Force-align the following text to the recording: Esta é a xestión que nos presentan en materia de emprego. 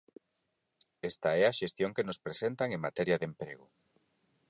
Esta 1.09 1.29
é 1.41 1.43
a 1.45 1.57
xestión 1.59 1.95
que 1.95 2.05
nos 2.07 2.21
presentan 2.25 2.69
en 2.71 2.83
materia 2.87 3.19
de 3.19 3.27
emprego. 3.31 3.65